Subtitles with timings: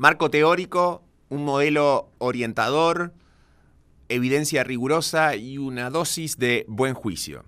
[0.00, 3.12] marco teórico, un modelo orientador,
[4.08, 7.44] evidencia rigurosa y una dosis de buen juicio.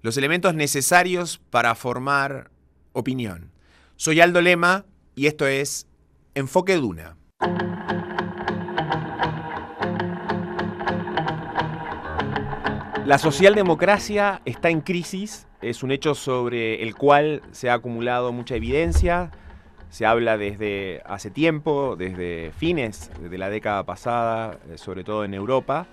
[0.00, 2.50] Los elementos necesarios para formar
[2.94, 3.52] opinión.
[3.96, 5.86] Soy Aldo Lema y esto es
[6.34, 7.18] Enfoque Duna.
[13.04, 18.56] La socialdemocracia está en crisis, es un hecho sobre el cual se ha acumulado mucha
[18.56, 19.30] evidencia,
[19.92, 25.34] se habla desde hace tiempo, desde fines de la década pasada, eh, sobre todo en
[25.34, 25.86] Europa,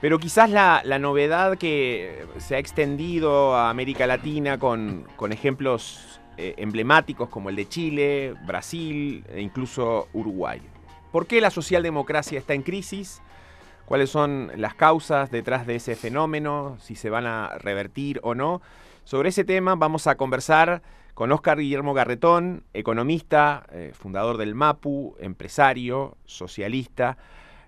[0.00, 7.28] pero quizás la, novedad que se ha extendido a América Latina con, ejemplos eh, emblemáticos
[7.28, 10.62] como el de Chile, Brasil e incluso Uruguay.
[11.10, 13.20] ¿Por qué la socialdemocracia está en crisis?
[13.84, 18.62] cuáles son las causas detrás de ese fenómeno, si se van a revertir o no.
[19.04, 20.80] Sobre ese tema vamos a conversar
[21.14, 27.16] con Óscar Guillermo Garretón, economista, eh, fundador del MAPU, empresario, socialista.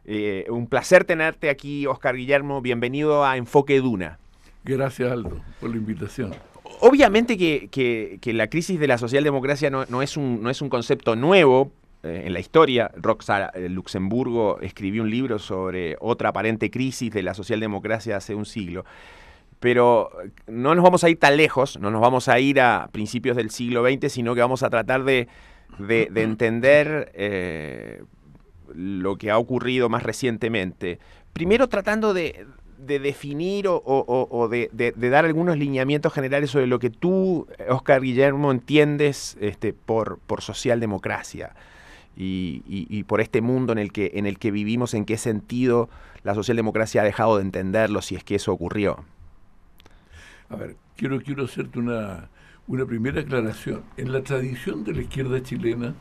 [0.05, 2.61] Eh, un placer tenerte aquí, Óscar Guillermo.
[2.61, 4.19] Bienvenido a Enfoque Duna.
[4.64, 6.34] Gracias, Aldo, por la invitación.
[6.80, 11.70] Obviamente que, la crisis de la socialdemocracia no, es un, no es un concepto nuevo,
[12.02, 12.91] eh, en la historia.
[12.97, 18.84] Roxa Luxemburgo escribió un libro sobre otra aparente crisis de la socialdemocracia hace un siglo.
[19.60, 22.88] Pero eh, no nos vamos a ir tan lejos, no nos vamos a ir a
[22.92, 25.28] principios del siglo XX, sino que vamos a tratar de,
[25.78, 27.12] entender
[28.74, 30.98] lo que ha ocurrido más recientemente.
[31.32, 32.46] Primero tratando de,
[32.78, 39.72] definir o, de, dar algunos lineamientos generales sobre lo que tú, Oscar Guillermo, entiendes este,
[39.72, 41.54] por, por socialdemocracia
[42.16, 45.88] y, por este mundo en el, que, en el que vivimos, en qué sentido
[46.22, 49.04] la socialdemocracia ha dejado de entenderlo, si es que eso ocurrió.
[50.48, 52.28] A ver, quiero, quiero hacerte una,
[52.66, 53.83] una primera aclaración.
[53.97, 55.94] En la tradición de la izquierda chilena,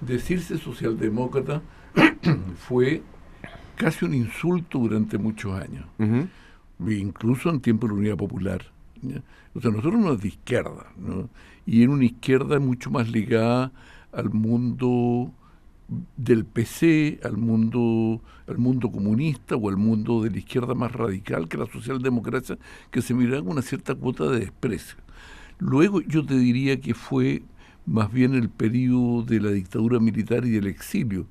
[0.00, 1.62] decirse socialdemócrata
[2.56, 3.02] fue
[3.76, 5.86] casi un insulto durante muchos años,
[6.80, 8.62] incluso en tiempo de la Unidad Popular.
[9.54, 11.28] O sea, nosotros somos de izquierda, ¿no?
[11.66, 13.72] y en una izquierda mucho más ligada
[14.12, 15.32] al mundo
[16.16, 21.48] del PC, al mundo, al mundo comunista o al mundo de la izquierda más radical
[21.48, 22.58] que la socialdemocracia,
[22.90, 24.96] que se miraba con una cierta cuota de desprecio.
[25.58, 27.42] Luego yo te diría que fue
[27.86, 31.26] más bien el periodo de la dictadura militar y del exilio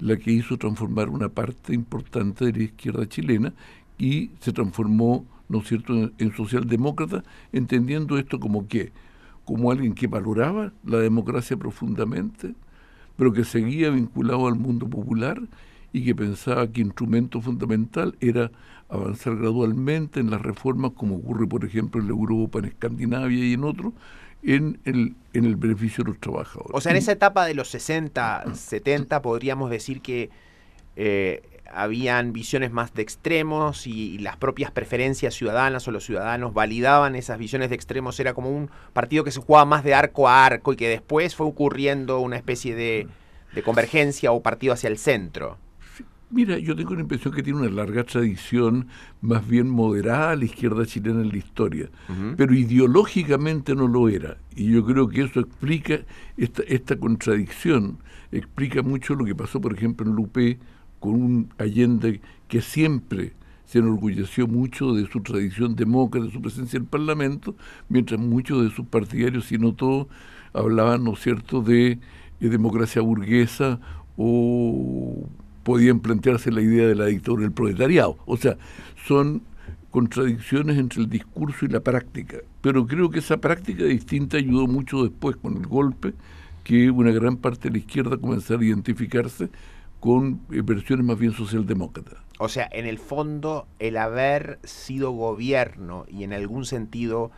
[0.00, 3.54] la que hizo transformar una parte importante de la izquierda chilena
[3.98, 8.92] y se transformó, ¿no cierto?, en socialdemócrata, entendiendo esto como que
[9.44, 12.54] como alguien que valoraba la democracia profundamente,
[13.16, 15.40] pero que seguía vinculado al mundo popular
[15.92, 18.50] y que pensaba que instrumento fundamental era
[18.88, 23.54] avanzar gradualmente en las reformas, como ocurre, por ejemplo, en la Europa, en Escandinavia y
[23.54, 23.92] en otros,
[24.42, 26.72] en el, en el beneficio de los trabajadores.
[26.74, 30.30] O sea, en esa etapa de los 60, 70, podríamos decir que
[30.96, 31.42] eh,
[31.74, 37.38] habían visiones más de extremos y, las propias preferencias ciudadanas o los ciudadanos validaban esas
[37.38, 38.18] visiones de extremos.
[38.20, 41.34] Era como un partido que se jugaba más de arco a arco y que después
[41.34, 43.08] fue ocurriendo una especie de,
[43.64, 45.58] convergencia o partido hacia el centro.
[46.30, 48.88] Mira, yo tengo la impresión que tiene una larga tradición
[49.20, 51.90] más bien moderada a la izquierda chilena en la historia,
[52.38, 54.38] pero ideológicamente no lo era.
[54.56, 56.00] Y yo creo que eso explica
[56.38, 57.98] esta, esta contradicción,
[58.30, 60.58] explica mucho lo que pasó, por ejemplo, en Lupe
[61.02, 63.32] con un Allende que siempre
[63.66, 67.56] se enorgulleció mucho de su tradición demócrata, de su presencia en el Parlamento,
[67.88, 70.06] mientras muchos de sus partidarios, si no todos,
[70.52, 71.98] hablaban, ¿no es cierto?, de,
[72.38, 73.78] democracia burguesa
[74.16, 75.28] o
[75.62, 78.18] podían plantearse la idea de la dictadura del proletariado.
[78.26, 78.58] O sea,
[79.06, 79.42] son
[79.90, 82.38] contradicciones entre el discurso y la práctica.
[82.60, 86.14] Pero creo que esa práctica distinta ayudó mucho después con el golpe,
[86.64, 89.48] que una gran parte de la izquierda comenzó a identificarse
[90.02, 92.18] con eh, versiones más bien socialdemócratas.
[92.40, 97.30] O sea, en el fondo, el haber sido gobierno y en algún sentido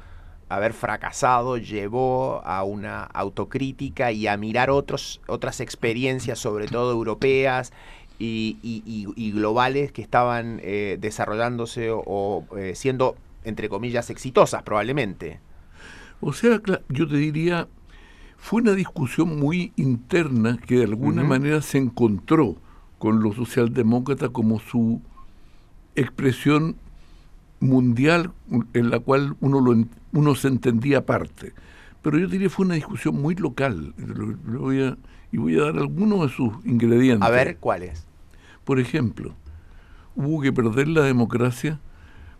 [0.48, 7.70] haber fracasado llevó a una autocrítica y a mirar otros, otras experiencias, sobre todo europeas
[8.19, 13.14] y, globales, que estaban eh, desarrollándose o, eh, siendo,
[13.44, 15.38] entre comillas, exitosas probablemente.
[16.22, 17.69] O sea, yo te diría,
[18.44, 22.56] fue una discusión muy interna que de alguna manera se encontró
[22.99, 25.00] con los socialdemócratas como su
[25.94, 26.76] expresión
[27.61, 28.32] mundial
[28.75, 31.55] en la cual uno, lo, uno se entendía aparte.
[32.02, 33.94] Pero yo diría que fue una discusión muy local.
[35.32, 37.26] y voy a dar algunos de sus ingredientes.
[37.26, 38.06] A ver, ¿cuáles?
[38.64, 39.32] Por ejemplo,
[40.17, 41.81] hubo que perder la democracia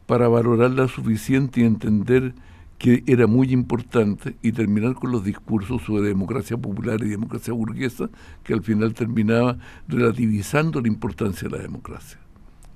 [0.05, 2.35] para valorarla suficiente y entender
[2.79, 8.11] que era muy importante, y terminar con los discursos sobre democracia popular y democracia burguesa,
[8.43, 12.19] que al final terminaba relativizando la importancia de la democracia.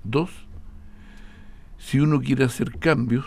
[0.04, 0.30] Dos,
[1.78, 3.26] si uno quiere hacer cambios,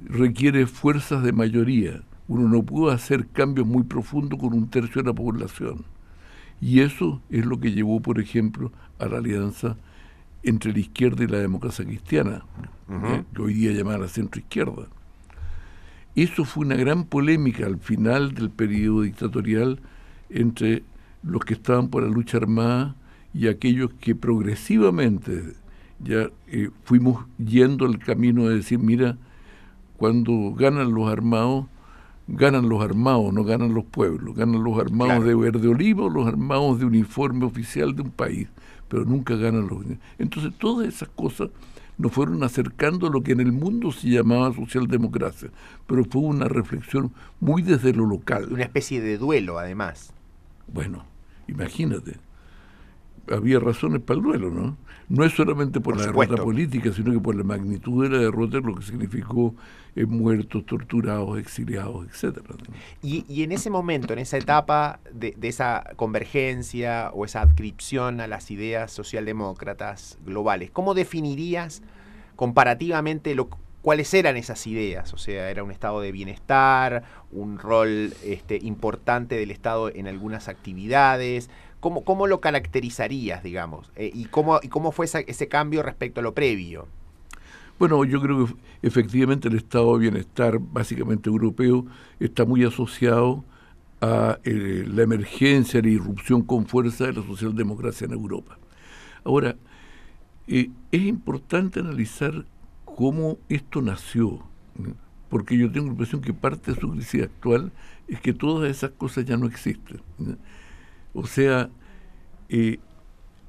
[0.00, 2.02] requiere fuerzas de mayoría.
[2.28, 5.84] Uno no puede hacer cambios muy profundos con un tercio de la población.
[6.60, 9.76] Y eso es lo que llevó, por ejemplo, a la alianza
[10.42, 12.44] entre la izquierda y la democracia cristiana,
[13.34, 14.88] que hoy día llamada la centroizquierda.
[16.16, 19.80] Eso fue una gran polémica al final del periodo dictatorial
[20.30, 20.82] entre
[21.22, 22.96] los que estaban por la lucha armada
[23.34, 25.54] y aquellos que progresivamente
[25.98, 29.18] ya eh, fuimos yendo al camino de decir, mira,
[29.98, 31.66] cuando ganan los armados,
[32.28, 36.78] ganan los armados, no ganan los pueblos, ganan los armados de verde olivo, los armados
[36.78, 38.48] de uniforme oficial de un país,
[38.88, 39.84] pero nunca ganan los...
[40.18, 41.50] Entonces todas esas cosas
[41.98, 45.50] nos fueron acercando a lo que en el mundo se llamaba socialdemocracia,
[45.86, 48.52] pero fue una reflexión muy desde lo local.
[48.52, 50.12] Una especie de duelo, además.
[50.72, 51.04] Bueno,
[51.48, 52.16] imagínate,
[53.32, 54.76] había razones para el duelo, ¿no?
[55.08, 58.58] No es solamente por, la derrota política, sino que por la magnitud de la derrota,
[58.58, 59.54] lo que significó
[59.94, 62.54] eh, muertos, torturados, exiliados, etcétera.
[63.02, 68.50] Y, en ese momento, en esa etapa de, esa convergencia o esa adscripción a las
[68.50, 71.82] ideas socialdemócratas globales, ¿cómo definirías
[72.34, 73.48] comparativamente lo,
[73.80, 75.14] cuáles eran esas ideas?
[75.14, 80.48] O sea, era un estado de bienestar, un rol este, importante del Estado en algunas
[80.48, 81.48] actividades,
[81.86, 83.92] ¿Cómo, cómo lo caracterizarías, digamos?
[83.94, 86.88] Eh, y, cómo, ¿Y cómo fue ese cambio respecto a lo previo?
[87.78, 91.86] Bueno, yo creo que efectivamente el estado de bienestar, básicamente europeo,
[92.18, 93.44] está muy asociado
[94.00, 98.58] a eh, la emergencia, la irrupción con fuerza de la socialdemocracia en Europa.
[99.22, 99.54] Ahora,
[100.48, 102.46] eh, es importante analizar
[102.84, 104.40] cómo esto nació,
[105.28, 107.70] porque yo tengo la impresión que parte de su crisis actual
[108.08, 110.00] es que todas esas cosas ya no existen.
[111.16, 111.70] O sea,
[112.50, 112.78] eh,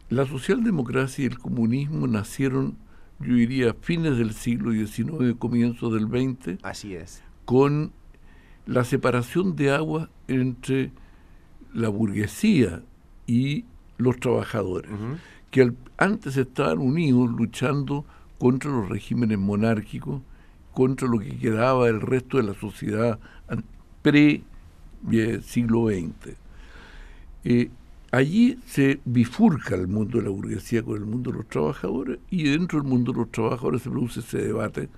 [0.08, 2.78] la socialdemocracia y el comunismo nacieron,
[3.20, 6.64] yo diría, fines del siglo XIX, comienzos del XX.
[6.64, 7.22] Así es.
[7.44, 7.92] Con
[8.66, 10.94] la separación de agua entre
[11.74, 12.84] la burguesía
[13.26, 13.66] y
[13.98, 14.90] los trabajadores,
[15.52, 18.06] que antes estaban unidos luchando
[18.40, 20.22] contra los regímenes monárquicos,
[20.72, 23.20] contra lo que quedaba del resto de la sociedad
[24.04, 26.47] pre-siglo eh, XX.
[27.50, 27.70] Eh,
[28.12, 32.44] allí se bifurca el mundo de la burguesía con el mundo de los trabajadores y
[32.44, 34.90] dentro del mundo de los trabajadores se produce ese debate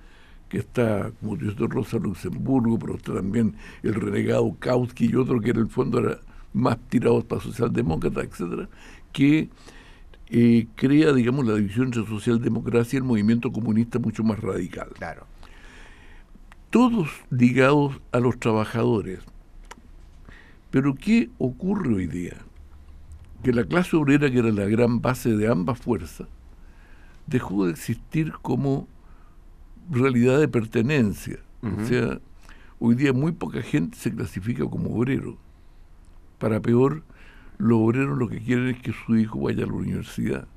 [0.48, 3.54] que está, como dice Rosa Luxemburgo, pero está también
[3.84, 6.18] el renegado Kautsky y otro que en el fondo era
[6.52, 8.68] más tirados para socialdemócrata, etcétera,
[9.12, 9.48] que
[10.28, 14.88] eh, crea, digamos, la división entre socialdemocracia y el movimiento comunista mucho más radical.
[14.94, 15.24] Claro.
[16.70, 19.20] Todos ligados a los trabajadores,
[20.70, 22.36] pero ¿qué ocurre hoy día?
[23.42, 26.28] Que la clase obrera, que era la gran base de ambas fuerzas,
[27.26, 28.88] dejó de existir como
[29.90, 31.38] realidad de pertenencia.
[31.62, 32.20] O sea,
[32.78, 35.36] hoy día muy poca gente se clasifica como obrero.
[36.38, 37.02] Para peor,
[37.58, 40.48] los obreros lo que quieren es que su hijo vaya a la universidad.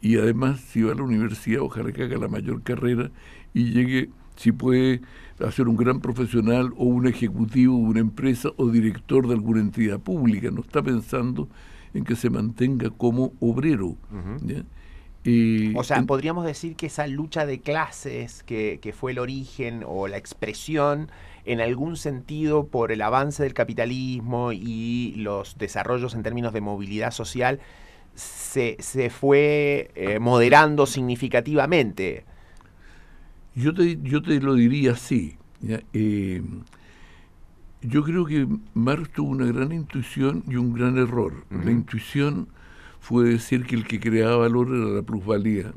[0.00, 3.10] Y además, si va a la universidad, ojalá que haga la mayor carrera
[3.52, 5.00] y llegue si puede
[5.44, 9.98] hacer un gran profesional o un ejecutivo de una empresa o director de alguna entidad
[9.98, 11.48] pública, no está pensando
[11.94, 13.96] en que se mantenga como obrero.
[15.74, 20.06] o sea, podríamos decir que esa lucha de clases que, que, fue el origen o
[20.06, 21.10] la expresión
[21.44, 27.10] en algún sentido por el avance del capitalismo y los desarrollos en términos de movilidad
[27.10, 27.60] social
[28.14, 32.24] se, se fue eh, moderando significativamente.
[33.56, 35.36] Yo te, yo te lo diría así.
[35.92, 36.42] Eh,
[37.80, 41.44] yo creo que Marx tuvo una gran intuición y un gran error.
[41.50, 42.48] La intuición
[43.00, 45.72] fue decir que el que creaba valor era la plusvalía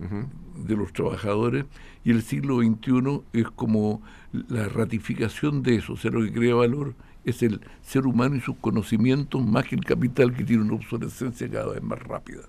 [0.56, 1.66] de los trabajadores
[2.04, 5.94] y el siglo XXI es como la ratificación de eso.
[5.94, 9.76] O sea, lo que crea valor es el ser humano y sus conocimientos más que
[9.76, 12.42] el capital que tiene una obsolescencia cada vez más rápida.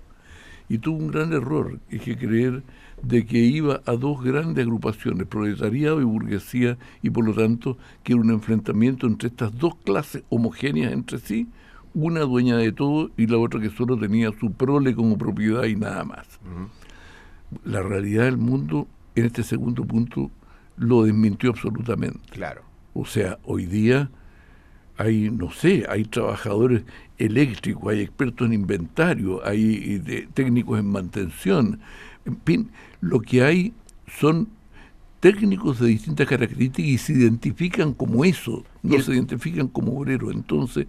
[0.71, 2.63] Y tuvo un gran error, es que creer
[3.03, 8.13] de que iba a dos grandes agrupaciones, proletariado y burguesía, y por lo tanto que
[8.13, 11.49] era un enfrentamiento entre estas dos clases homogéneas entre sí,
[11.93, 15.75] una dueña de todo y la otra que solo tenía su prole como propiedad y
[15.75, 16.39] nada más.
[17.65, 20.31] La realidad del mundo, en este segundo punto,
[20.77, 22.21] lo desmintió absolutamente.
[22.29, 22.61] Claro.
[22.93, 24.09] O sea, hoy día
[25.01, 26.83] hay, no sé, hay trabajadores
[27.17, 31.79] eléctricos, hay expertos en inventario, hay eh, técnicos en mantención,
[32.25, 33.73] en fin, lo que hay
[34.19, 34.49] son
[35.19, 40.31] técnicos de distintas características y se identifican como eso, no se identifican como obrero.
[40.31, 40.87] Entonces,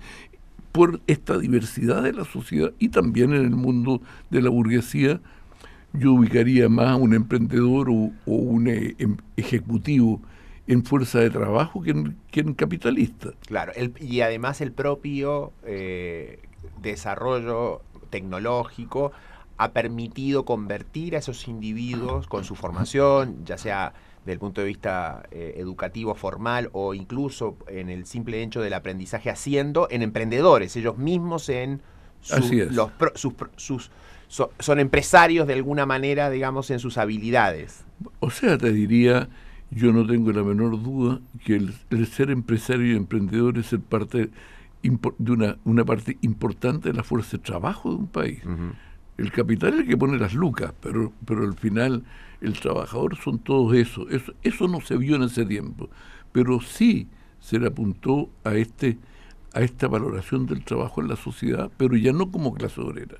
[0.72, 5.20] por esta diversidad de la sociedad y también en el mundo de la burguesía,
[5.92, 10.22] yo ubicaría más a un emprendedor o, un eh, em, ejecutivo
[10.66, 13.30] en fuerza de trabajo que en, capitalista.
[13.46, 16.40] Claro, y además el propio eh,
[16.80, 19.12] desarrollo tecnológico
[19.56, 24.68] ha permitido convertir a esos individuos con su formación, ya sea desde el punto de
[24.68, 30.76] vista eh, educativo formal o incluso en el simple hecho del aprendizaje haciendo, en emprendedores,
[30.76, 31.82] ellos mismos en
[32.70, 32.90] los
[33.56, 33.90] sus,
[34.58, 37.84] son empresarios de alguna manera, digamos, en sus habilidades.
[38.20, 39.28] O sea, te diría,
[39.74, 44.30] yo no tengo la menor duda que el, ser empresario y emprendedor es ser parte
[44.82, 48.42] de una, una, parte importante de la fuerza de trabajo de un país.
[49.16, 52.02] El capital es el que pone las lucas, pero, pero al final
[52.40, 54.08] el trabajador son todos eso.
[54.10, 54.34] eso.
[54.42, 55.88] Eso no se vio en ese tiempo,
[56.32, 57.08] pero sí
[57.40, 58.98] se le apuntó a, este,
[59.54, 63.18] a esta valoración del trabajo en la sociedad, pero ya no como clase obrera.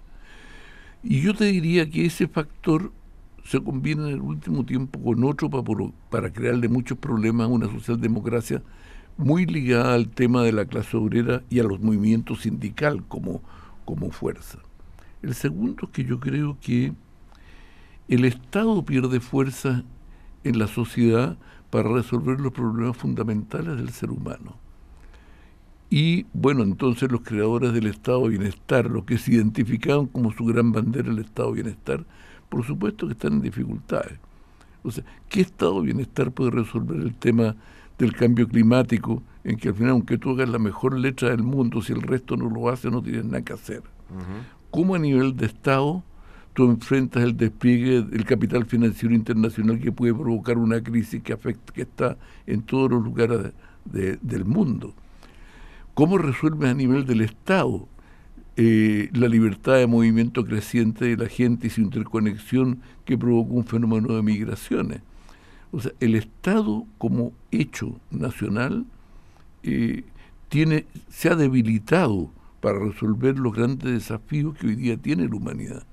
[1.03, 2.93] Y yo te diría que ese factor
[3.45, 5.65] se combina en el último tiempo con otro para,
[6.11, 8.63] para crearle muchos problemas a una socialdemocracia
[9.17, 13.43] muy ligada al tema de la clase obrera y a los movimientos sindical como,
[13.85, 14.59] como fuerza.
[15.23, 16.93] El segundo es que yo creo que
[18.09, 19.85] el Estado pierde fuerza
[20.45, 21.37] en la sociedad
[21.71, 24.57] para resolver los problemas fundamentales del ser humano.
[25.89, 30.45] Y bueno, entonces los creadores del Estado de Bienestar, los que se identificaban como su
[30.47, 32.05] gran bandera el Estado de Bienestar,
[32.53, 34.19] por supuesto que están en dificultades.
[34.83, 37.57] O sea, ¿qué Estado de Bienestar puede resolver el tema
[37.97, 41.81] del cambio climático en que al final, aunque tú hagas la mejor letra del mundo,
[41.81, 43.83] si el resto no lo hace, no tienes nada que hacer?
[44.71, 46.03] cómo a nivel de Estado
[46.53, 51.73] tú enfrentas el despliegue del capital financiero internacional que puede provocar una crisis que afecta,
[51.73, 53.53] que está en todos los lugares
[53.85, 54.95] del mundo.
[55.95, 57.89] ¿Cómo resuelves a nivel del Estado
[58.57, 63.65] eh, la libertad de movimiento creciente de la gente y su interconexión que provoca un
[63.65, 65.01] fenómeno de migraciones?
[65.73, 68.85] O sea, el Estado como hecho nacional
[69.63, 70.05] eh,
[70.49, 72.31] tiene, se ha debilitado
[72.61, 75.85] para resolver los grandes desafíos que hoy día tiene la humanidad.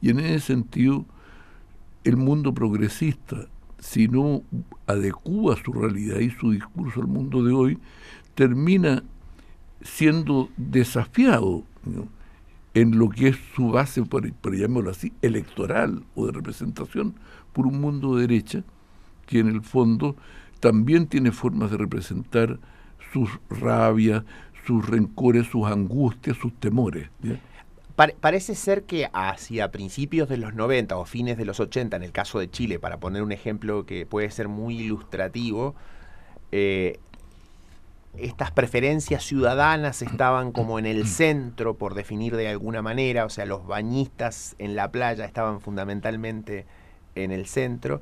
[0.00, 1.04] Y en ese sentido,
[2.04, 3.48] el mundo progresista,
[3.78, 4.42] si no
[4.86, 7.78] adecúa su realidad y su discurso al mundo de hoy,
[8.34, 9.02] termina
[9.82, 11.64] siendo desafiado
[12.74, 17.14] en lo que es su base, por, por llamarlo así, electoral o de representación,
[17.52, 18.62] por un mundo de derecha
[19.26, 20.16] que en el fondo
[20.60, 22.58] también tiene formas de representar
[23.12, 24.24] sus rabias,
[24.66, 27.08] sus rencores, sus angustias, sus temores.
[28.20, 32.12] parece ser que hacia principios de los 90 o fines de los 80, en el
[32.12, 35.74] caso de Chile, para poner un ejemplo que puede ser muy ilustrativo,
[36.52, 36.98] eh,
[38.16, 43.46] estas preferencias ciudadanas estaban como en el centro, por definir de alguna manera, o sea,
[43.46, 46.66] los bañistas en la playa estaban fundamentalmente
[47.14, 48.00] en el centro,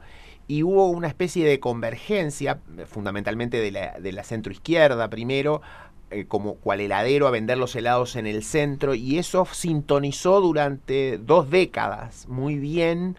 [0.48, 5.60] y hubo una especie de convergencia, fundamentalmente de la, de la centroizquierda primero,
[6.08, 11.18] eh, como cual heladero a vender los helados en el centro y eso sintonizó durante
[11.18, 13.16] dos décadas muy bien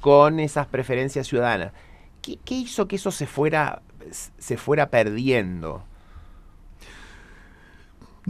[0.00, 1.72] con esas preferencias ciudadanas.
[2.22, 5.84] ¿Qué, hizo que eso se fuera, se fuera perdiendo?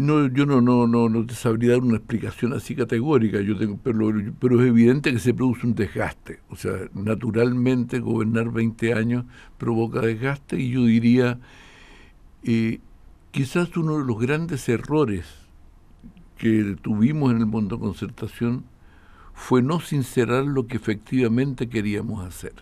[0.00, 3.78] No, yo no, no, no, no te sabría dar una explicación así categórica, yo tengo,
[3.83, 6.40] pero, pero es evidente que se produce un desgaste.
[6.49, 9.26] O sea, naturalmente gobernar 20 años
[9.59, 11.38] provoca desgaste y yo diría,
[12.45, 12.80] eh,
[13.30, 15.25] Quizás uno de los grandes errores
[16.37, 18.64] que tuvimos en el mundo de concertación
[19.35, 22.54] fue no sincerar lo que efectivamente queríamos hacer.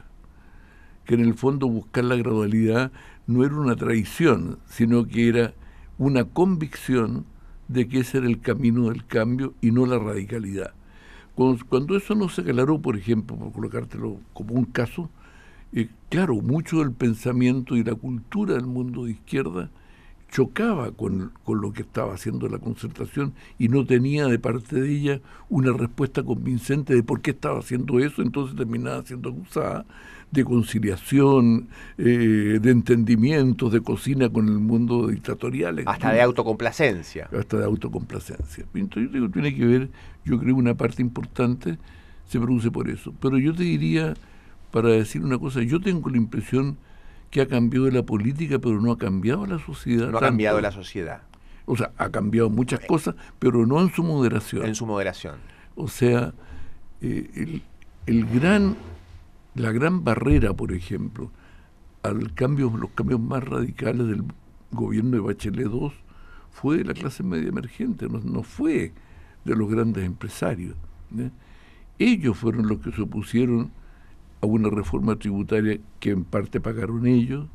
[1.06, 2.92] Que en el fondo buscar la gradualidad
[3.26, 5.54] no era una traición, sino que era
[5.98, 7.26] una convicción
[7.68, 10.72] de que ese era el camino del cambio y no la radicalidad.
[11.34, 15.08] Cuando, eso no se aclaró, por ejemplo, por colocártelo como un caso,
[15.72, 19.70] eh, claro, mucho del pensamiento y la cultura del mundo de izquierda
[20.30, 25.20] chocaba con, lo que estaba haciendo la concertación y no tenía de parte de ella
[25.48, 29.86] una respuesta convincente de por qué estaba haciendo eso, entonces terminaba siendo acusada
[30.30, 35.82] de conciliación, eh, de entendimiento, de cocina con el mundo dictatorial.
[35.86, 37.30] Hasta de autocomplacencia.
[37.32, 38.66] Hasta de autocomplacencia.
[38.74, 39.88] Entonces yo digo, tiene que ver,
[40.24, 41.78] yo creo una parte importante
[42.26, 43.14] se produce por eso.
[43.20, 44.14] Pero yo te diría,
[44.70, 46.76] para decir una cosa, yo tengo la impresión
[47.30, 50.10] que ha cambiado la política, pero no ha cambiado la sociedad.
[50.10, 51.22] No ha cambiado la sociedad.
[51.66, 54.64] O sea, ha cambiado muchas cosas, pero no en su moderación.
[54.64, 55.36] En su moderación.
[55.76, 56.32] O sea,
[57.02, 57.60] eh,
[58.06, 58.76] el, gran,
[59.54, 61.30] la gran barrera, por ejemplo,
[62.02, 64.24] al cambio, los cambios más radicales del
[64.70, 65.92] gobierno de Bachelet II
[66.50, 68.92] fue de la clase media emergente, no, fue
[69.44, 70.74] de los grandes empresarios.
[71.98, 73.70] Ellos fueron los que se opusieron
[74.40, 77.46] a una reforma tributaria que en parte pagaron ellos.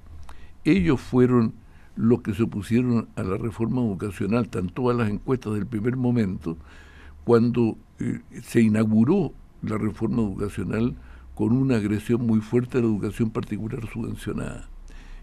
[0.63, 1.53] Ellos fueron
[1.95, 6.57] los que se opusieron a la reforma educacional, están todas las encuestas del primer momento,
[7.23, 10.95] cuando eh, se inauguró la reforma educacional
[11.35, 14.69] con una agresión muy fuerte a la educación particular subvencionada.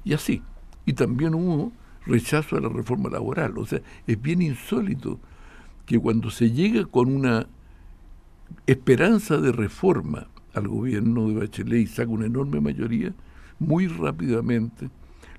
[0.05, 0.43] Y así.
[0.87, 1.73] Y también hubo
[2.07, 3.59] rechazo a la reforma laboral.
[3.59, 5.21] O sea, es bien insólito
[5.87, 7.47] que cuando se llega con una
[8.67, 13.15] esperanza de reforma al gobierno de Bachelet y saca una enorme mayoría,
[13.59, 14.91] muy rápidamente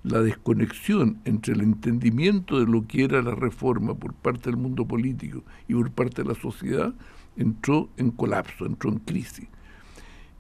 [0.03, 4.85] la desconexión entre el entendimiento de lo que era la reforma por parte del mundo
[4.85, 6.93] político y por parte de la sociedad
[7.37, 9.47] entró en colapso, entró en crisis.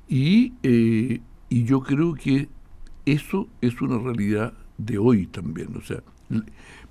[0.07, 2.49] Y, eh, y yo creo que
[3.05, 5.75] eso es una realidad de hoy también.
[5.77, 6.03] O sea,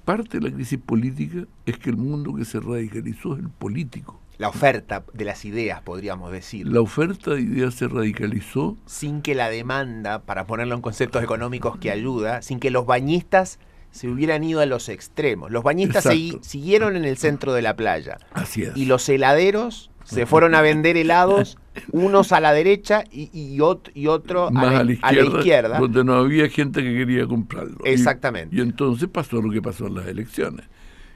[0.05, 4.21] parte de la crisis política es que el mundo que se radicalizó es el político.
[4.41, 6.67] La oferta de las ideas, podríamos decir.
[6.67, 8.79] La oferta de ideas se radicalizó.
[8.87, 13.59] Sin que la demanda, para ponerlo en conceptos económicos que ayuda, sin que los bañistas
[13.91, 15.51] se hubieran ido a los extremos.
[15.51, 16.09] Los bañistas
[16.41, 18.17] siguieron en el centro de la playa.
[18.33, 18.75] Así es.
[18.79, 21.59] Y los heladeros se fueron a vender helados,
[21.93, 26.95] unos a la derecha y, y, otro a la, izquierda, Donde no había gente que
[26.95, 27.77] quería comprarlo.
[27.85, 28.57] Exactamente.
[28.57, 30.65] Y, entonces pasó lo que pasó en las elecciones.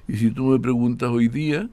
[0.07, 1.71] Y si tú me preguntas hoy día,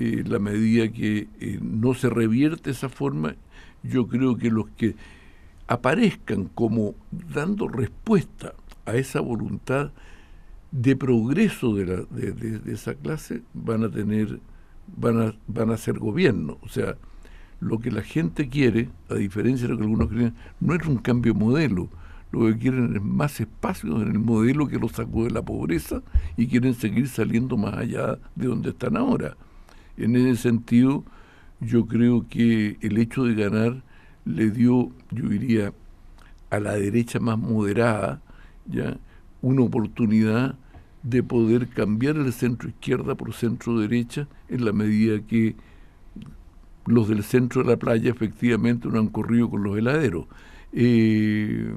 [0.00, 3.36] eh, la medida que eh, no se revierte esa forma,
[3.82, 4.96] yo creo que los que
[5.68, 8.54] aparezcan como dando respuesta
[8.86, 9.92] a esa voluntad
[10.72, 14.40] de progreso de, la, de, esa clase van a tener
[14.96, 16.56] van a, van a ser gobierno.
[16.62, 16.96] O sea,
[17.60, 20.96] lo que la gente quiere, a diferencia de lo que algunos creen, no es un
[20.96, 21.88] cambio de modelo.
[22.32, 26.02] Lo que quieren es más espacio en el modelo que los sacó de la pobreza
[26.38, 29.36] y quieren seguir saliendo más allá de donde están ahora.
[30.00, 31.04] En ese sentido,
[31.60, 33.82] yo creo que el hecho de ganar
[34.24, 35.72] le dio, yo diría,
[36.50, 38.22] a la derecha más moderada,
[38.66, 38.98] ya
[39.42, 40.56] una oportunidad
[41.02, 45.56] de poder cambiar el centro izquierda por centro derecha en la medida que
[46.86, 50.26] los del centro de la playa efectivamente no han corrido con los heladeros.
[50.72, 51.74] Eh,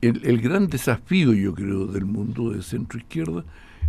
[0.00, 3.44] el, gran desafío, yo creo, del mundo de centro izquierda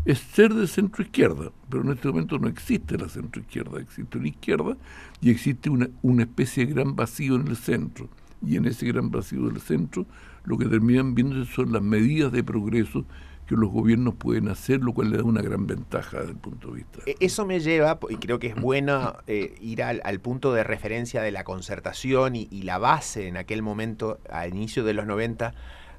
[0.06, 4.18] es ser de centro izquierda, pero en este momento no existe la centro izquierda, existe
[4.18, 4.78] una izquierda
[5.22, 8.10] y existe una, una especie de gran vacío en el centro.
[8.44, 10.08] Y en ese gran vacío del centro
[10.44, 13.06] lo que terminan viendo son las medidas de progreso
[13.52, 16.70] que los gobiernos pueden hacer, lo cual le da una gran ventaja desde el punto
[16.70, 17.00] de vista.
[17.06, 21.22] E-, eso me lleva, y creo que es bueno eh, ir al, punto de referencia
[21.22, 25.54] de la concertación y, la base en aquel momento, a inicio de los 90,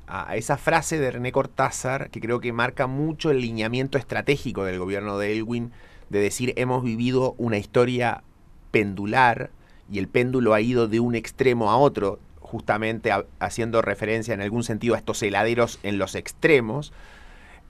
[0.07, 4.79] a, esa frase de René Cortázar, que creo que marca mucho el lineamiento estratégico del
[4.79, 5.73] gobierno de Elwin,
[6.11, 8.23] de decir hemos vivido una historia
[8.71, 9.51] pendular
[9.91, 14.65] y el péndulo ha ido de un extremo a otro, justamente haciendo referencia en algún
[14.65, 16.93] sentido a estos heladeros en los extremos,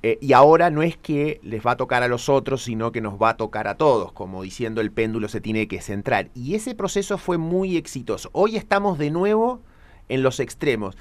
[0.04, 3.00] eh, y ahora no es que les va a tocar a los otros, sino que
[3.00, 6.28] nos va a tocar a todos, como diciendo el péndulo se tiene que centrar.
[6.34, 8.28] Y ese proceso fue muy exitoso.
[8.32, 9.60] Hoy estamos de nuevo
[10.08, 10.96] en los extremos.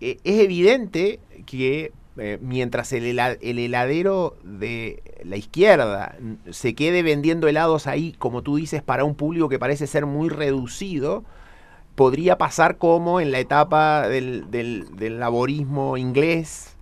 [0.00, 6.16] Eh, es evidente que eh, mientras el, heladero de la izquierda
[6.50, 10.28] se quede vendiendo helados ahí, como tú dices, para un público que parece ser muy
[10.28, 11.24] reducido,
[11.94, 16.76] podría pasar como en la etapa del, del laborismo inglés,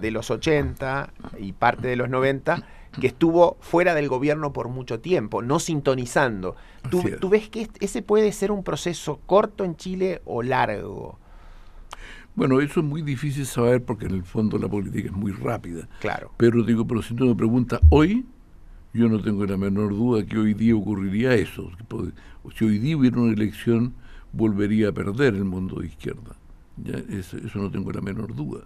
[0.00, 2.64] de los 80 y parte de los 90
[3.00, 6.56] que estuvo fuera del gobierno por mucho tiempo, no sintonizando.
[6.90, 11.18] ¿Tú, ¿Tú, ves que ese puede ser un proceso corto en Chile o largo?
[12.34, 15.88] Bueno, eso es muy difícil saber porque en el fondo la política es muy rápida.
[16.00, 16.32] Claro.
[16.36, 18.24] Pero digo, pero si tú me preguntas hoy,
[18.92, 21.70] yo no tengo la menor duda que hoy día ocurriría eso.
[22.56, 23.94] Si hoy día hubiera una elección,
[24.32, 26.36] volvería a perder el mundo de izquierda.
[26.76, 26.96] ¿Ya?
[27.16, 28.64] Eso, eso no tengo la menor duda.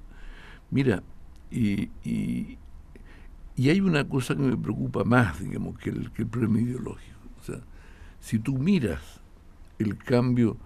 [0.70, 1.02] Mira,
[1.50, 2.58] y, y,
[3.68, 7.18] hay una cosa que me preocupa más, digamos, que el, que el problema ideológico.
[7.40, 7.60] O sea,
[8.20, 9.20] si tú miras
[9.78, 10.56] el cambio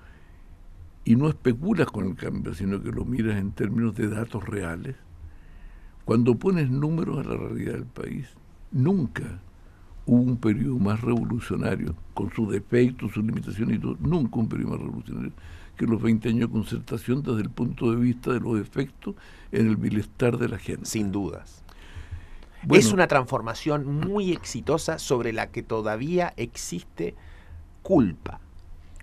[1.05, 4.97] y no especulas con el cambio, sino que lo miras en términos de datos reales,
[6.05, 8.27] cuando pones números a la realidad del país,
[8.71, 9.41] nunca
[10.07, 14.71] hubo un periodo más revolucionario, con sus defectos, sus limitaciones y todo, nunca un periodo
[14.71, 15.33] más revolucionario
[15.77, 19.15] que los 20 años de concertación desde el punto de vista de los efectos
[19.51, 20.85] en el bienestar de la gente.
[20.87, 21.65] Sin dudas.
[22.71, 27.15] es una transformación muy exitosa sobre la que todavía existe
[27.83, 28.41] culpa.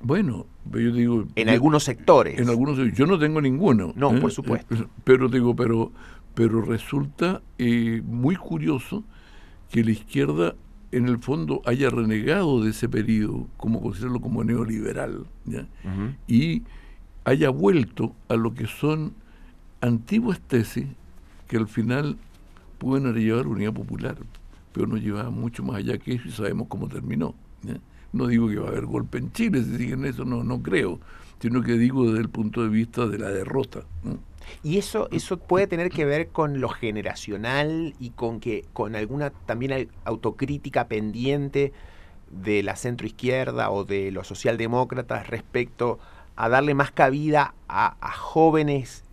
[0.02, 1.26] Bueno, yo digo...
[1.36, 2.40] En algunos sectores.
[2.40, 3.94] En algunos Yo no tengo ninguno.
[3.96, 4.90] No, por supuesto.
[5.04, 5.92] Pero digo, pero,
[6.34, 7.42] pero resulta
[8.04, 9.04] muy curioso
[9.70, 10.56] que la izquierda
[10.92, 15.26] en el fondo haya renegado de ese periodo, como considerarlo como neoliberal,
[16.28, 16.64] y
[17.26, 19.14] haya vuelto a lo que son
[19.82, 20.88] antiguas tesis
[21.48, 22.18] que al final
[22.80, 24.18] pueden llevar unidad popular,
[24.72, 27.36] pero no lleva mucho más allá que eso y sabemos cómo terminó.
[28.12, 31.00] No digo que va a haber golpe en Chile, si siguen eso, no, no creo,
[31.40, 33.82] sino que digo desde el punto de vista de la derrota.
[34.64, 39.30] Y eso, eso puede tener que ver con lo generacional y con que con alguna
[39.30, 41.72] también autocrítica pendiente
[42.32, 46.00] de la centroizquierda o de los socialdemócratas respecto
[46.36, 49.04] a darle más cabida a, jóvenes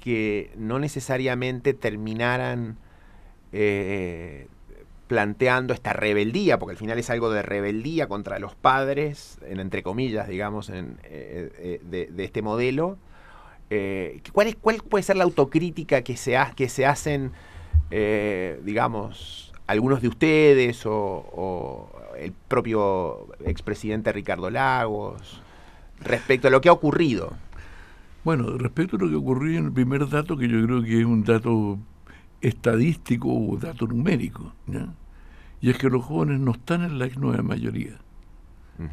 [0.00, 2.76] que no necesariamente terminaran
[3.52, 4.48] eh,
[5.14, 9.84] planteando esta rebeldía, porque al final es algo de rebeldía contra los padres, en, entre
[9.84, 12.98] comillas, digamos, en, eh, eh, de, este modelo,
[13.70, 17.30] eh, ¿cuál, es, ¿Cuál puede ser la autocrítica que se, que se hacen,
[18.64, 25.40] digamos, algunos de ustedes o, el propio expresidente Ricardo Lagos
[26.00, 27.34] respecto a lo que ha ocurrido?
[28.24, 31.06] Bueno, respecto a lo que ocurrió en el primer dato, que yo creo que es
[31.06, 31.78] un dato
[32.40, 34.52] estadístico o dato numérico,
[35.64, 37.98] y es que los jóvenes no están en la nueva mayoría.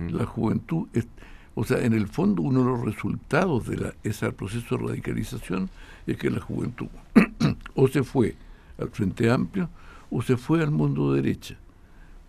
[0.10, 0.88] La juventud...
[0.94, 1.06] Es,
[1.54, 5.70] o sea, en el fondo uno de los resultados de ese proceso de radicalización
[6.08, 6.88] es que la juventud
[7.76, 8.38] o se fue
[8.78, 9.70] al Frente Amplio
[10.10, 11.58] o se fue al mundo derecha.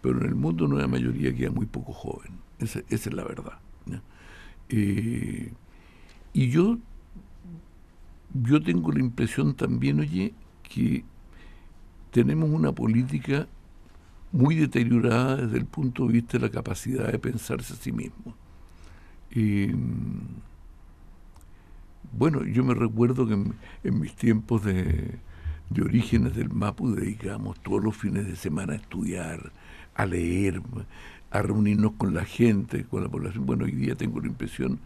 [0.01, 2.33] Pero en el mundo hay mayoría queda muy poco joven.
[2.59, 3.61] Esa, es la verdad.
[4.71, 5.53] Eh,
[6.33, 6.79] y yo,
[8.43, 11.05] yo tengo la impresión también, oye, que
[12.11, 13.47] tenemos una política
[14.33, 18.35] muy deteriorada desde el punto de vista de la capacidad de pensarse a sí mismo.
[19.31, 19.69] Y
[22.13, 25.19] bueno, yo me recuerdo que en, mis tiempos de,
[25.81, 29.53] orígenes del Mapu dedicábamos todos los fines de semana a estudiar,
[29.95, 30.63] a leer,
[31.31, 33.47] a reunirnos con la gente, con la población.
[33.47, 34.81] Bueno, hoy día tengo la impresión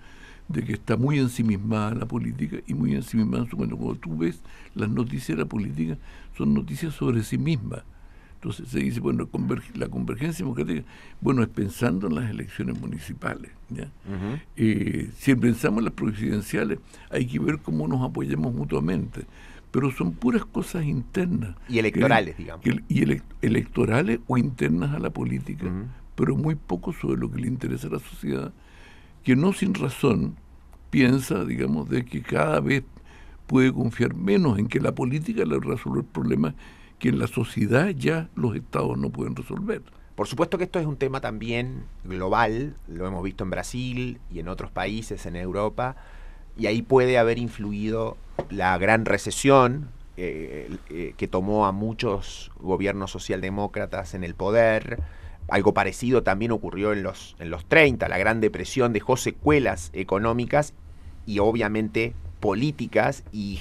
[0.48, 4.40] de que está muy ensimismada la política y muy ensimismada en su cuando tú ves
[4.74, 5.98] las noticias de la política,
[6.36, 7.82] son noticias sobre sí mismas
[8.46, 9.28] entonces se dice, bueno,
[9.74, 10.86] la convergencia democrática,
[11.20, 13.50] bueno, es pensando en las elecciones municipales.
[13.70, 13.90] ¿ya?
[14.56, 16.78] Eh, si pensamos en las presidenciales,
[17.10, 19.22] hay que ver cómo nos apoyamos mutuamente.
[19.72, 21.56] Pero son puras cosas internas.
[21.68, 22.64] Y electorales, digamos.
[22.88, 25.66] y electorales o internas a la política,
[26.14, 28.52] pero muy poco sobre lo que le interesa a la sociedad,
[29.24, 30.36] que no sin razón
[30.90, 32.84] piensa, digamos, de que cada vez
[33.48, 36.54] puede confiar menos en que la política le resuelve el problema
[36.98, 39.82] que en la sociedad ya los estados no pueden resolver.
[40.14, 44.38] Por supuesto que esto es un tema también global, lo hemos visto en Brasil y
[44.38, 45.96] en otros países en Europa,
[46.56, 48.16] y ahí puede haber influido
[48.48, 55.02] la gran recesión eh, eh, que tomó a muchos gobiernos socialdemócratas en el poder.
[55.48, 60.72] Algo parecido también ocurrió en los, en los 30, la Gran Depresión dejó secuelas económicas
[61.26, 63.60] y obviamente políticas y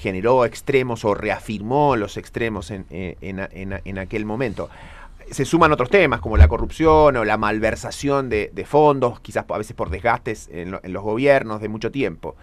[0.00, 4.70] generó extremos o reafirmó los extremos en, eh, en, aquel momento.
[5.30, 9.76] Se suman otros temas como la corrupción o la malversación de, fondos, quizás a veces
[9.76, 12.34] por desgastes en, los gobiernos de mucho tiempo.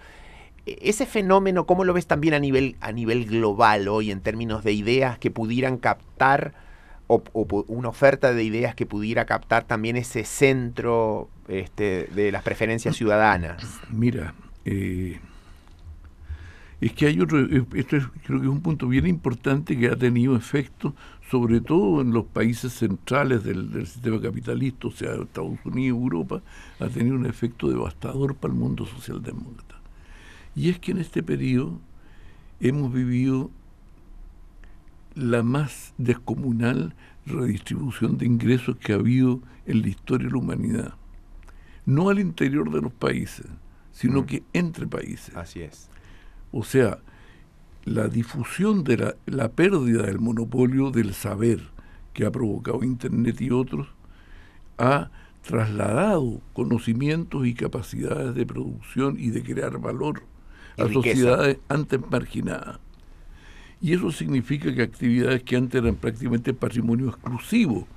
[0.67, 4.63] E, ese fenómeno, ¿cómo lo ves también a nivel, a nivel global hoy en términos
[4.63, 6.53] de ideas que pudieran captar
[7.07, 7.23] o,
[7.67, 13.63] una oferta de ideas que pudiera captar también ese centro este, de las preferencias ciudadanas?
[13.89, 15.19] Mira, eh,
[16.79, 19.95] es que hay otro, eh, esto creo que es un punto bien importante que ha
[19.95, 20.93] tenido efecto,
[21.29, 26.41] sobre todo en los países centrales del, sistema capitalista, o sea, Estados Unidos, Europa,
[26.79, 29.75] ha tenido un efecto devastador para el mundo socialdemócrata.
[30.55, 31.79] Y es que en este periodo
[32.59, 33.51] hemos vivido
[35.15, 36.93] la más descomunal
[37.25, 40.93] redistribución de ingresos que ha habido en la historia de la humanidad.
[41.85, 43.47] No al interior de los países,
[43.91, 44.25] sino mm.
[44.25, 45.35] que entre países.
[45.35, 45.89] Así es.
[46.51, 46.99] O sea,
[47.85, 51.61] la difusión de la, la pérdida del monopolio del saber
[52.13, 53.87] que ha provocado Internet y otros
[54.77, 55.09] ha
[55.43, 60.23] trasladado conocimientos y capacidades de producción y de crear valor
[60.77, 62.79] a sociedades antes marginadas.
[63.79, 67.87] Y eso significa que actividades que antes eran prácticamente patrimonio exclusivo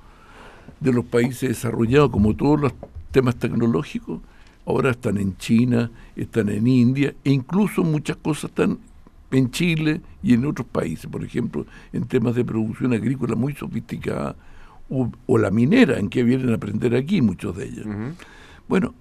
[0.79, 2.73] de los países desarrollados, como todos los
[3.11, 4.21] temas tecnológicos,
[4.65, 8.79] ahora están en China, están en India, e incluso muchas cosas están
[9.31, 14.35] en Chile y en otros países, por ejemplo, en temas de producción agrícola muy sofisticada,
[14.89, 17.85] o, la minera, en que vienen a aprender aquí muchos de ellos.
[18.67, 18.93] Bueno,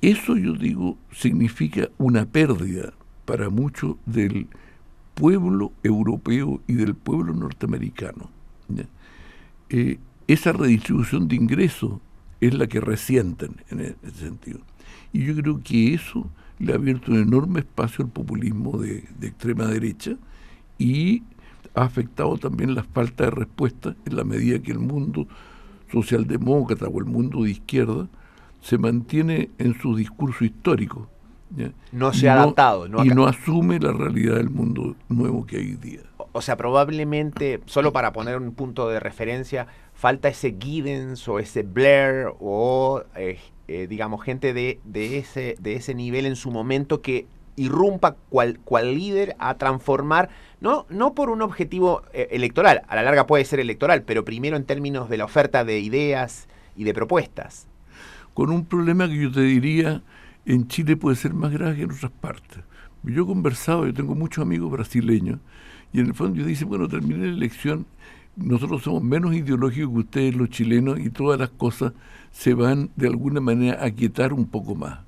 [0.00, 2.92] eso yo digo significa una pérdida
[3.24, 4.46] para mucho del
[5.14, 8.30] pueblo europeo y del pueblo norteamericano.
[9.68, 12.00] Eh, esa redistribución de ingresos
[12.40, 14.60] es la que resienten en ese sentido.
[15.12, 19.28] Y yo creo que eso le ha abierto un enorme espacio al populismo de, de
[19.28, 20.12] extrema derecha
[20.78, 21.22] y
[21.74, 25.26] ha afectado también la falta de respuesta en la medida que el mundo
[25.90, 28.08] socialdemócrata o el mundo de izquierda
[28.60, 31.08] se mantiene en su discurso histórico.
[31.92, 32.86] No se ha adaptado.
[33.04, 36.00] y no asume la realidad del mundo nuevo que hay hoy día.
[36.32, 39.66] O sea, probablemente, solo para poner un punto de referencia,
[40.00, 45.74] falta ese Giddens o ese Blair o, eh, eh, digamos, gente de, de, ese, de
[45.74, 50.30] ese nivel en su momento que irrumpa cual, cual líder a transformar
[50.62, 54.56] no, no por un objetivo eh, electoral, a la larga puede ser electoral, pero primero
[54.56, 57.66] en términos de la oferta de ideas y de propuestas.
[58.32, 60.02] Con un problema que yo te diría,
[60.46, 62.60] en Chile puede ser más grave que en otras partes.
[63.02, 65.40] Yo he conversado, yo tengo muchos amigos brasileños,
[65.92, 67.84] y en el fondo yo dicen, bueno, terminé la elección,
[68.42, 71.92] nosotros somos menos ideológicos que ustedes los chilenos y todas las cosas
[72.32, 75.00] se van de alguna manera a quietar un poco más.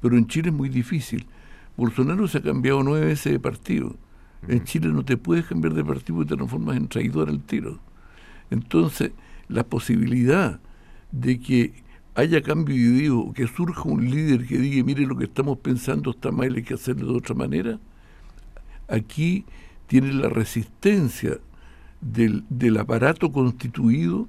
[0.00, 1.26] Pero en Chile es muy difícil.
[1.76, 3.96] Bolsonaro se ha cambiado nueve veces de partido
[4.48, 7.78] en Chile no te puedes cambiar de partido y te transformas en traidor al tiro.
[8.50, 9.12] Entonces,
[9.48, 10.60] la posibilidad
[11.12, 11.72] de que
[12.14, 16.10] haya cambio de idea que surja un líder que diga, mire, lo que estamos pensando
[16.10, 17.78] está mal, hay que hacerlo de otra manera,
[18.88, 19.44] aquí
[19.86, 21.38] tiene la resistencia
[22.04, 24.28] del, aparato constituido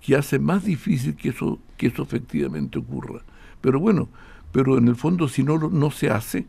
[0.00, 3.22] que hace más difícil que eso, que eso efectivamente ocurra.
[3.60, 4.08] Pero bueno,
[4.52, 6.46] pero en el fondo si no, no se hace,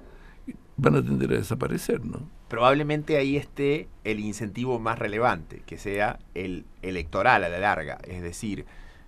[0.78, 2.22] van a tender a desaparecer, ¿no?
[2.48, 8.00] Probablemente ahí esté el incentivo más relevante, que sea el electoral a la larga.
[8.06, 8.66] Es decir,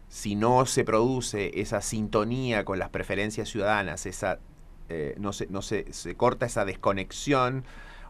[0.08, 4.39] si no se produce esa sintonía con las preferencias ciudadanas, esa,
[4.88, 7.65] eh, no, se, no se, se, corta esa desconexión,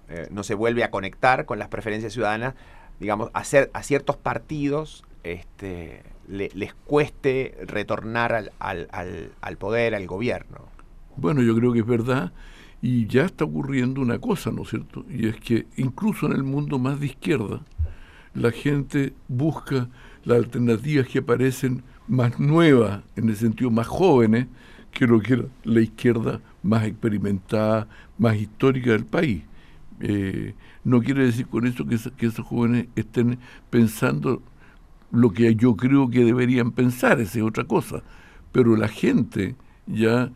[0.10, 2.54] eh, no se vuelve a conectar con las preferencias ciudadanas,
[3.00, 10.08] digamos, hacer, a ciertos partidos este, les cueste retornar al, al, al, al poder, al
[10.08, 10.70] gobierno.
[11.16, 12.34] Bueno, yo creo que es verdad
[12.82, 15.06] y ya está ocurriendo una cosa, ¿no es cierto?
[15.10, 17.62] Y es que incluso en el mundo más de izquierda,
[18.34, 19.90] la gente busca
[20.24, 24.48] las alternativas que aparecen más nuevas, en el sentido más jóvenes,
[24.92, 29.44] que lo que era la izquierda más experimentada, más histórica del país.
[30.00, 30.54] Eh,
[30.84, 34.42] no quiere decir con eso que, esos jóvenes estén pensando
[35.12, 38.04] lo que yo creo que deberían pensar, esa es otra cosa.
[38.52, 40.32] Pero la gente ya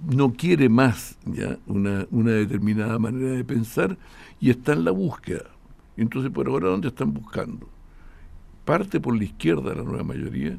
[0.00, 3.96] no quiere más ya una, una determinada manera de pensar
[4.40, 5.44] y está en la búsqueda.
[5.96, 7.68] Entonces, por ahora, ¿dónde están buscando?
[8.64, 10.58] Parte por la izquierda, la nueva mayoría,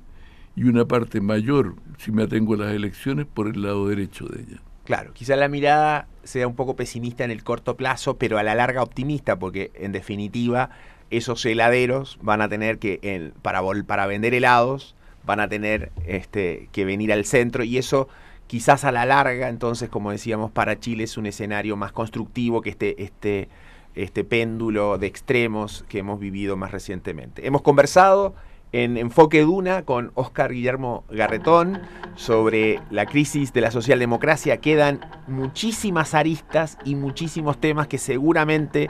[0.55, 4.41] y una parte mayor, si me atengo a las elecciones, por el lado derecho de
[4.41, 4.61] ella.
[4.83, 8.53] Claro, quizá la mirada sea un poco pesimista en el corto plazo, pero a la
[8.53, 10.71] larga optimista, porque en definitiva
[11.09, 16.83] esos heladeros van a tener que, para, para vender helados, van a tener este, que
[16.83, 18.09] venir al centro y eso
[18.47, 22.71] quizás a la larga, entonces, como decíamos, para Chile es un escenario más constructivo que
[22.71, 23.47] este, este,
[23.95, 27.47] este péndulo de extremos que hemos vivido más recientemente.
[27.47, 28.35] Hemos conversado
[28.73, 31.79] en Enfoque Duna con Oscar Guillermo Garretón
[32.15, 34.57] sobre la crisis de la socialdemocracia.
[34.57, 38.89] Quedan muchísimas aristas y muchísimos temas que seguramente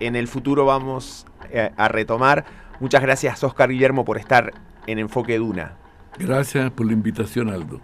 [0.00, 2.44] en el futuro vamos eh, a retomar.
[2.80, 4.54] Muchas gracias, Oscar Guillermo, por estar
[4.86, 5.76] en Enfoque Duna.
[6.18, 7.80] Gracias por la invitación, Aldo.